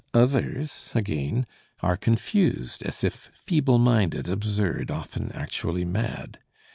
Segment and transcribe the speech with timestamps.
[0.15, 1.45] Others, again,
[1.81, 6.39] are confused, as if feeble minded, absurd, often actually mad.